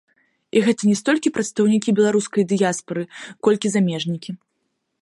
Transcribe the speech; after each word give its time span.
І 0.55 0.61
гэта 0.67 0.81
не 0.91 0.95
столькі 1.01 1.31
прадстаўнікі 1.35 1.95
беларускай 2.01 2.43
дыяспары, 2.55 3.03
колькі 3.47 3.67
замежнікі. 3.77 4.31